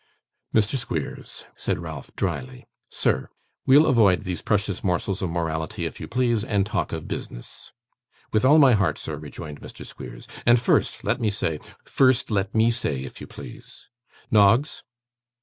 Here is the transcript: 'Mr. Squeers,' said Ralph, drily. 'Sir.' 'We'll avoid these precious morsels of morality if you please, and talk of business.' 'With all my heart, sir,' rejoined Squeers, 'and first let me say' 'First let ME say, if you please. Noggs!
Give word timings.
'Mr. 0.51 0.77
Squeers,' 0.79 1.45
said 1.55 1.77
Ralph, 1.77 2.09
drily. 2.15 2.65
'Sir.' 2.89 3.29
'We'll 3.67 3.85
avoid 3.85 4.21
these 4.21 4.41
precious 4.41 4.83
morsels 4.83 5.21
of 5.21 5.29
morality 5.29 5.85
if 5.85 5.99
you 5.99 6.07
please, 6.07 6.43
and 6.43 6.65
talk 6.65 6.91
of 6.91 7.07
business.' 7.07 7.71
'With 8.33 8.43
all 8.43 8.57
my 8.57 8.71
heart, 8.73 8.97
sir,' 8.97 9.17
rejoined 9.19 9.59
Squeers, 9.69 10.27
'and 10.43 10.59
first 10.59 11.03
let 11.03 11.21
me 11.21 11.29
say' 11.29 11.59
'First 11.85 12.31
let 12.31 12.55
ME 12.55 12.71
say, 12.71 13.03
if 13.03 13.21
you 13.21 13.27
please. 13.27 13.89
Noggs! 14.31 14.81